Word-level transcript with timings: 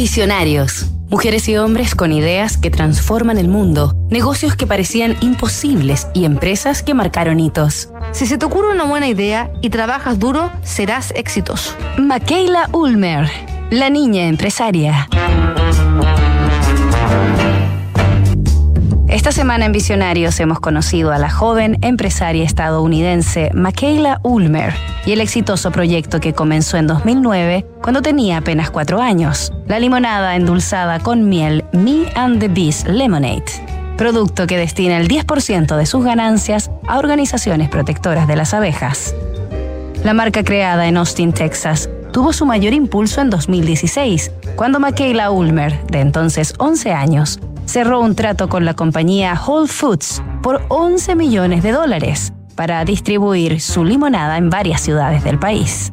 Visionarios. 0.00 0.86
Mujeres 1.10 1.46
y 1.50 1.58
hombres 1.58 1.94
con 1.94 2.10
ideas 2.10 2.56
que 2.56 2.70
transforman 2.70 3.36
el 3.36 3.48
mundo, 3.48 3.94
negocios 4.08 4.56
que 4.56 4.66
parecían 4.66 5.14
imposibles 5.20 6.08
y 6.14 6.24
empresas 6.24 6.82
que 6.82 6.94
marcaron 6.94 7.38
hitos. 7.38 7.90
Si 8.12 8.24
se 8.24 8.38
te 8.38 8.46
ocurre 8.46 8.72
una 8.72 8.84
buena 8.84 9.08
idea 9.08 9.52
y 9.60 9.68
trabajas 9.68 10.18
duro, 10.18 10.50
serás 10.62 11.12
exitoso. 11.14 11.76
Makeila 11.98 12.70
Ulmer, 12.72 13.30
la 13.70 13.90
niña 13.90 14.26
empresaria. 14.26 15.06
Esta 19.20 19.32
semana 19.32 19.66
en 19.66 19.72
Visionarios 19.72 20.40
hemos 20.40 20.60
conocido 20.60 21.12
a 21.12 21.18
la 21.18 21.28
joven 21.28 21.76
empresaria 21.82 22.42
estadounidense 22.42 23.50
Michaela 23.52 24.18
Ulmer 24.22 24.72
y 25.04 25.12
el 25.12 25.20
exitoso 25.20 25.70
proyecto 25.70 26.20
que 26.20 26.32
comenzó 26.32 26.78
en 26.78 26.86
2009 26.86 27.66
cuando 27.82 28.00
tenía 28.00 28.38
apenas 28.38 28.70
cuatro 28.70 28.98
años, 28.98 29.52
la 29.66 29.78
limonada 29.78 30.36
endulzada 30.36 31.00
con 31.00 31.28
miel 31.28 31.66
Me 31.74 32.10
and 32.14 32.40
the 32.40 32.48
Bees 32.48 32.86
Lemonade, 32.86 33.44
producto 33.98 34.46
que 34.46 34.56
destina 34.56 34.96
el 34.96 35.06
10% 35.06 35.76
de 35.76 35.84
sus 35.84 36.02
ganancias 36.02 36.70
a 36.88 36.98
organizaciones 36.98 37.68
protectoras 37.68 38.26
de 38.26 38.36
las 38.36 38.54
abejas. 38.54 39.14
La 40.02 40.14
marca 40.14 40.44
creada 40.44 40.88
en 40.88 40.96
Austin, 40.96 41.34
Texas, 41.34 41.90
tuvo 42.10 42.32
su 42.32 42.46
mayor 42.46 42.72
impulso 42.72 43.20
en 43.20 43.28
2016, 43.28 44.32
cuando 44.56 44.80
Michaela 44.80 45.30
Ulmer, 45.30 45.78
de 45.88 46.00
entonces 46.00 46.54
11 46.56 46.92
años, 46.92 47.38
cerró 47.70 48.00
un 48.00 48.16
trato 48.16 48.48
con 48.48 48.64
la 48.64 48.74
compañía 48.74 49.40
Whole 49.46 49.68
Foods 49.68 50.20
por 50.42 50.64
11 50.70 51.14
millones 51.14 51.62
de 51.62 51.70
dólares 51.70 52.32
para 52.56 52.84
distribuir 52.84 53.60
su 53.60 53.84
limonada 53.84 54.38
en 54.38 54.50
varias 54.50 54.80
ciudades 54.80 55.22
del 55.22 55.38
país. 55.38 55.92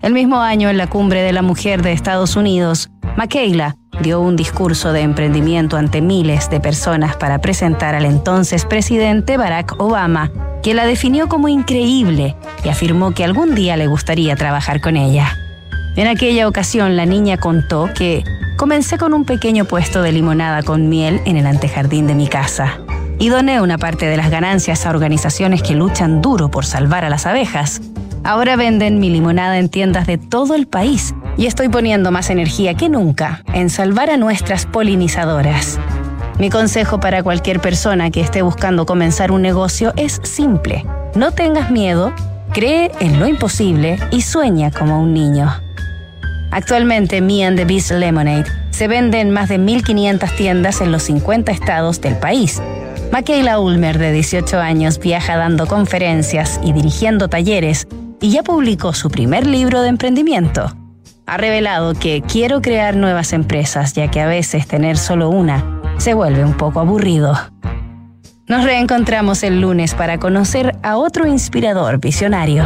El 0.00 0.12
mismo 0.12 0.40
año, 0.40 0.70
en 0.70 0.76
la 0.76 0.86
cumbre 0.86 1.22
de 1.22 1.32
la 1.32 1.42
mujer 1.42 1.82
de 1.82 1.90
Estados 1.90 2.36
Unidos, 2.36 2.90
Michaela 3.16 3.74
dio 4.00 4.20
un 4.20 4.36
discurso 4.36 4.92
de 4.92 5.00
emprendimiento 5.00 5.76
ante 5.76 6.00
miles 6.00 6.48
de 6.48 6.60
personas 6.60 7.16
para 7.16 7.40
presentar 7.40 7.96
al 7.96 8.04
entonces 8.04 8.64
presidente 8.64 9.36
Barack 9.36 9.74
Obama, 9.80 10.30
que 10.62 10.74
la 10.74 10.86
definió 10.86 11.28
como 11.28 11.48
increíble 11.48 12.36
y 12.62 12.68
afirmó 12.68 13.10
que 13.14 13.24
algún 13.24 13.56
día 13.56 13.76
le 13.76 13.88
gustaría 13.88 14.36
trabajar 14.36 14.80
con 14.80 14.96
ella. 14.96 15.36
En 15.96 16.06
aquella 16.06 16.46
ocasión, 16.46 16.96
la 16.96 17.04
niña 17.04 17.36
contó 17.36 17.90
que 17.92 18.22
Comencé 18.58 18.98
con 18.98 19.14
un 19.14 19.24
pequeño 19.24 19.66
puesto 19.66 20.02
de 20.02 20.10
limonada 20.10 20.64
con 20.64 20.88
miel 20.88 21.20
en 21.26 21.36
el 21.36 21.46
antejardín 21.46 22.08
de 22.08 22.16
mi 22.16 22.26
casa 22.26 22.80
y 23.20 23.28
doné 23.28 23.60
una 23.60 23.78
parte 23.78 24.06
de 24.06 24.16
las 24.16 24.32
ganancias 24.32 24.84
a 24.84 24.90
organizaciones 24.90 25.62
que 25.62 25.76
luchan 25.76 26.20
duro 26.20 26.50
por 26.50 26.66
salvar 26.66 27.04
a 27.04 27.08
las 27.08 27.24
abejas. 27.24 27.80
Ahora 28.24 28.56
venden 28.56 28.98
mi 28.98 29.10
limonada 29.10 29.60
en 29.60 29.68
tiendas 29.68 30.08
de 30.08 30.18
todo 30.18 30.56
el 30.56 30.66
país 30.66 31.14
y 31.36 31.46
estoy 31.46 31.68
poniendo 31.68 32.10
más 32.10 32.30
energía 32.30 32.74
que 32.74 32.88
nunca 32.88 33.44
en 33.54 33.70
salvar 33.70 34.10
a 34.10 34.16
nuestras 34.16 34.66
polinizadoras. 34.66 35.78
Mi 36.40 36.50
consejo 36.50 36.98
para 36.98 37.22
cualquier 37.22 37.60
persona 37.60 38.10
que 38.10 38.20
esté 38.20 38.42
buscando 38.42 38.86
comenzar 38.86 39.30
un 39.30 39.40
negocio 39.40 39.92
es 39.96 40.20
simple. 40.24 40.84
No 41.14 41.30
tengas 41.30 41.70
miedo, 41.70 42.12
cree 42.52 42.90
en 42.98 43.20
lo 43.20 43.28
imposible 43.28 44.00
y 44.10 44.22
sueña 44.22 44.72
como 44.72 45.00
un 45.00 45.14
niño. 45.14 45.67
Actualmente, 46.58 47.20
Me 47.20 47.44
and 47.44 47.56
the 47.56 47.64
Beast 47.64 47.92
Lemonade 47.92 48.46
se 48.70 48.88
vende 48.88 49.20
en 49.20 49.30
más 49.30 49.48
de 49.48 49.60
1.500 49.60 50.36
tiendas 50.36 50.80
en 50.80 50.90
los 50.90 51.04
50 51.04 51.52
estados 51.52 52.00
del 52.00 52.16
país. 52.16 52.60
Michaela 53.12 53.60
Ulmer, 53.60 53.96
de 53.96 54.10
18 54.10 54.58
años, 54.58 54.98
viaja 54.98 55.36
dando 55.36 55.68
conferencias 55.68 56.58
y 56.60 56.72
dirigiendo 56.72 57.28
talleres 57.28 57.86
y 58.20 58.30
ya 58.30 58.42
publicó 58.42 58.92
su 58.92 59.08
primer 59.08 59.46
libro 59.46 59.82
de 59.82 59.90
emprendimiento. 59.90 60.76
Ha 61.26 61.36
revelado 61.36 61.94
que 61.94 62.22
quiero 62.22 62.60
crear 62.60 62.96
nuevas 62.96 63.32
empresas, 63.32 63.92
ya 63.92 64.10
que 64.10 64.20
a 64.20 64.26
veces 64.26 64.66
tener 64.66 64.96
solo 64.96 65.30
una 65.30 65.80
se 65.98 66.12
vuelve 66.12 66.44
un 66.44 66.54
poco 66.54 66.80
aburrido. 66.80 67.38
Nos 68.48 68.64
reencontramos 68.64 69.44
el 69.44 69.60
lunes 69.60 69.94
para 69.94 70.18
conocer 70.18 70.76
a 70.82 70.96
otro 70.96 71.28
inspirador 71.28 72.00
visionario. 72.00 72.64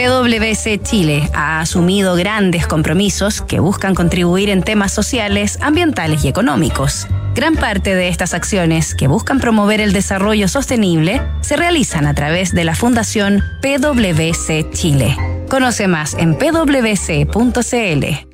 PwC 0.00 0.80
Chile 0.82 1.28
ha 1.34 1.60
asumido 1.60 2.14
grandes 2.14 2.66
compromisos 2.66 3.42
que 3.42 3.60
buscan 3.60 3.94
contribuir 3.94 4.48
en 4.48 4.62
temas 4.62 4.92
sociales, 4.92 5.58
ambientales 5.60 6.24
y 6.24 6.28
económicos. 6.28 7.06
Gran 7.34 7.54
parte 7.54 7.94
de 7.94 8.08
estas 8.08 8.32
acciones 8.32 8.94
que 8.94 9.08
buscan 9.08 9.40
promover 9.40 9.82
el 9.82 9.92
desarrollo 9.92 10.48
sostenible 10.48 11.20
se 11.42 11.58
realizan 11.58 12.06
a 12.06 12.14
través 12.14 12.54
de 12.54 12.64
la 12.64 12.74
Fundación 12.74 13.42
PwC 13.60 14.70
Chile. 14.70 15.18
Conoce 15.50 15.86
más 15.86 16.14
en 16.14 16.34
pwc.cl. 16.38 18.29